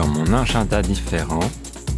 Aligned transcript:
dans 0.00 0.06
mon 0.06 0.32
agenda 0.32 0.80
différent, 0.80 1.46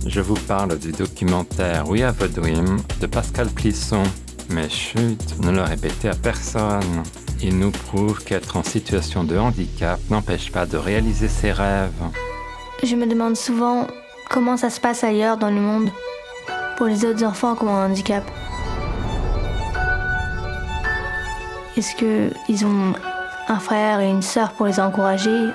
je 0.06 0.20
vous 0.20 0.34
parle 0.34 0.76
du 0.76 0.90
documentaire 0.90 1.88
We 1.88 2.02
Have 2.02 2.20
a 2.20 2.26
Dream 2.26 2.78
de 3.00 3.06
Pascal 3.06 3.46
Plisson. 3.48 4.02
Mais 4.50 4.68
chut, 4.68 5.38
ne 5.40 5.52
le 5.52 5.62
répétez 5.62 6.08
à 6.08 6.14
personne. 6.16 7.04
Il 7.40 7.60
nous 7.60 7.70
prouve 7.70 8.24
qu'être 8.24 8.56
en 8.56 8.64
situation 8.64 9.22
de 9.22 9.38
handicap 9.38 10.00
n'empêche 10.10 10.50
pas 10.50 10.66
de 10.66 10.76
réaliser 10.76 11.28
ses 11.28 11.52
rêves. 11.52 12.02
Je 12.82 12.96
me 12.96 13.06
demande 13.06 13.36
souvent 13.36 13.86
comment 14.28 14.56
ça 14.56 14.70
se 14.70 14.80
passe 14.80 15.04
ailleurs 15.04 15.36
dans 15.36 15.50
le 15.50 15.60
monde 15.60 15.88
pour 16.78 16.86
les 16.86 17.04
autres 17.04 17.22
enfants 17.22 17.54
qui 17.54 17.62
ont 17.62 17.76
un 17.76 17.88
handicap. 17.88 18.24
Est-ce 21.76 21.94
qu'ils 21.94 22.66
ont 22.66 22.94
un 23.46 23.60
frère 23.60 24.00
et 24.00 24.10
une 24.10 24.22
sœur 24.22 24.54
pour 24.54 24.66
les 24.66 24.80
encourager 24.80 25.50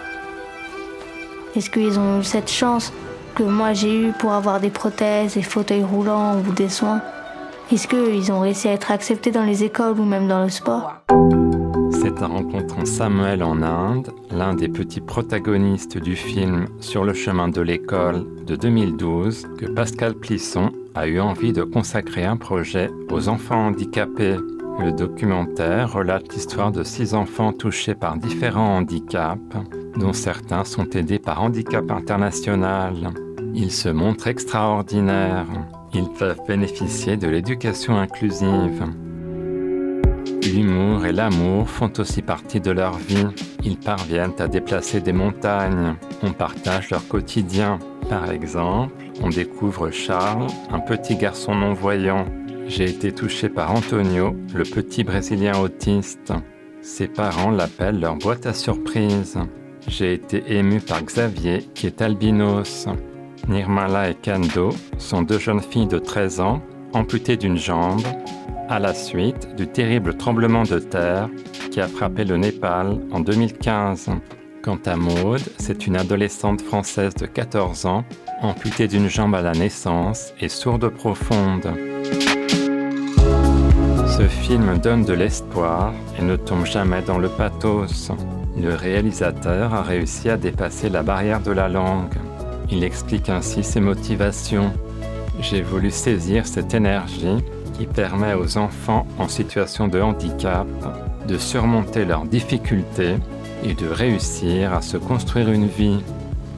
Est-ce 1.58 1.72
qu'ils 1.72 1.98
ont 1.98 2.20
eu 2.20 2.24
cette 2.24 2.52
chance 2.52 2.94
que 3.34 3.42
moi 3.42 3.74
j'ai 3.74 4.10
eue 4.10 4.12
pour 4.12 4.32
avoir 4.32 4.60
des 4.60 4.70
prothèses, 4.70 5.34
des 5.34 5.42
fauteuils 5.42 5.84
roulants 5.84 6.38
ou 6.38 6.54
des 6.54 6.70
soins? 6.70 7.02
Est-ce 7.72 7.88
qu'ils 7.88 8.32
ont 8.32 8.42
réussi 8.42 8.68
à 8.68 8.74
être 8.74 8.92
acceptés 8.92 9.32
dans 9.32 9.42
les 9.42 9.64
écoles 9.64 10.00
ou 10.00 10.06
même 10.06 10.28
dans 10.28 10.44
le 10.44 10.50
sport? 10.50 10.94
C'est 12.00 12.22
en 12.22 12.28
rencontrant 12.28 12.86
Samuel 12.86 13.42
en 13.42 13.64
Inde, 13.64 14.12
l'un 14.30 14.54
des 14.54 14.70
petits 14.70 15.02
protagonistes 15.02 15.98
du 15.98 16.16
film 16.16 16.68
Sur 16.80 17.04
le 17.04 17.14
chemin 17.14 17.48
de 17.48 17.62
l'école 17.62 18.24
de 18.46 18.56
2012, 18.56 19.48
que 19.58 19.66
Pascal 19.66 20.14
Plisson 20.14 20.70
a 20.94 21.08
eu 21.08 21.20
envie 21.20 21.54
de 21.54 21.64
consacrer 21.64 22.24
un 22.24 22.38
projet 22.38 22.92
aux 23.10 23.30
enfants 23.30 23.70
handicapés. 23.70 24.38
Le 24.80 24.92
documentaire 24.92 25.92
relate 25.92 26.32
l'histoire 26.36 26.72
de 26.72 26.84
six 26.84 27.16
enfants 27.16 27.52
touchés 27.52 27.96
par 27.96 28.16
différents 28.16 28.78
handicaps, 28.78 29.42
dont 30.00 30.14
certains 30.14 30.64
sont 30.64 30.90
aidés 30.92 31.20
par 31.20 31.42
Handicap 31.42 31.90
International. 31.92 32.96
Ils 33.54 33.72
se 33.72 33.90
montrent 33.90 34.28
extraordinaires. 34.28 35.48
Ils 35.94 36.10
peuvent 36.10 36.42
bénéficier 36.48 37.18
de 37.18 37.28
l'éducation 37.28 37.98
inclusive. 37.98 38.86
L'humour 40.44 41.06
et 41.06 41.12
l'amour 41.12 41.70
font 41.70 41.92
aussi 41.98 42.22
partie 42.22 42.62
de 42.62 42.72
leur 42.72 42.94
vie. 42.98 43.28
Ils 43.64 43.78
parviennent 43.78 44.40
à 44.40 44.48
déplacer 44.48 45.02
des 45.02 45.12
montagnes. 45.12 45.96
On 46.24 46.32
partage 46.32 46.90
leur 46.90 47.08
quotidien. 47.08 47.80
Par 48.10 48.32
exemple, 48.32 48.94
on 49.22 49.30
découvre 49.30 49.90
Charles, 49.92 50.48
un 50.72 50.80
petit 50.80 51.16
garçon 51.16 51.54
non-voyant. 51.56 52.26
J'ai 52.68 52.90
été 52.90 53.12
touché 53.12 53.50
par 53.50 53.72
Antonio, 53.72 54.36
le 54.54 54.64
petit 54.64 55.04
Brésilien 55.04 55.58
autiste. 55.60 56.34
Ses 56.82 57.08
parents 57.08 57.52
l'appellent 57.52 58.00
leur 58.00 58.16
boîte 58.16 58.46
à 58.46 58.54
surprise. 58.54 59.38
J'ai 59.88 60.14
été 60.14 60.44
ému 60.50 60.80
par 60.82 61.02
Xavier, 61.02 61.60
qui 61.74 61.88
est 61.88 62.02
albinos. 62.02 62.88
Nirmala 63.48 64.10
et 64.10 64.16
Kando 64.16 64.70
sont 64.98 65.22
deux 65.22 65.40
jeunes 65.40 65.62
filles 65.62 65.88
de 65.88 66.00
13 66.00 66.42
ans, 66.42 66.62
amputées 66.94 67.38
d'une 67.38 67.58
jambe, 67.58 68.02
à 68.68 68.80
la 68.80 68.94
suite 68.94 69.56
du 69.56 69.68
terrible 69.68 70.16
tremblement 70.16 70.64
de 70.64 70.80
terre 70.80 71.30
qui 71.72 71.80
a 71.80 71.88
frappé 71.88 72.26
le 72.26 72.36
Népal 72.38 73.00
en 73.12 73.22
2015. 73.22 74.10
Quant 74.62 74.80
à 74.86 74.98
Maude, 74.98 75.42
c'est 75.58 75.88
une 75.88 75.96
adolescente 75.96 76.62
française 76.62 77.14
de 77.16 77.26
14 77.26 77.86
ans, 77.86 78.04
amputée 78.42 78.90
d'une 78.90 79.08
jambe 79.08 79.36
à 79.36 79.42
la 79.42 79.54
naissance 79.54 80.34
et 80.42 80.50
sourde 80.50 80.90
profonde. 80.90 81.72
Ce 84.18 84.28
film 84.28 84.78
donne 84.80 85.06
de 85.06 85.14
l'espoir 85.14 85.94
et 86.20 86.24
ne 86.24 86.36
tombe 86.36 86.66
jamais 86.66 87.02
dans 87.02 87.20
le 87.20 87.30
pathos. 87.30 88.12
Le 88.60 88.74
réalisateur 88.74 89.74
a 89.74 89.84
réussi 89.84 90.30
à 90.30 90.38
dépasser 90.38 90.90
la 90.90 91.04
barrière 91.04 91.42
de 91.42 91.52
la 91.52 91.70
langue. 91.70 92.16
Il 92.72 92.84
explique 92.84 93.30
ainsi 93.30 93.64
ses 93.64 93.80
motivations. 93.80 94.74
J'ai 95.40 95.62
voulu 95.62 95.92
saisir 95.92 96.48
cette 96.48 96.74
énergie 96.74 97.44
qui 97.78 97.86
permet 97.86 98.34
aux 98.34 98.58
enfants 98.58 99.06
en 99.20 99.28
situation 99.28 99.88
de 99.88 100.02
handicap 100.02 100.68
de 101.28 101.38
surmonter 101.38 102.06
leurs 102.06 102.26
difficultés 102.26 103.16
et 103.64 103.74
de 103.74 103.88
réussir 103.88 104.74
à 104.74 104.82
se 104.82 104.98
construire 104.98 105.52
une 105.52 105.68
vie. 105.68 106.00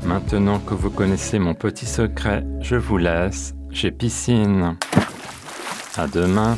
Maintenant 0.05 0.59
que 0.59 0.73
vous 0.73 0.89
connaissez 0.89 1.39
mon 1.39 1.53
petit 1.53 1.85
secret, 1.85 2.45
je 2.61 2.75
vous 2.75 2.97
laisse. 2.97 3.55
J'ai 3.71 3.91
piscine. 3.91 4.77
À 5.97 6.07
demain. 6.07 6.57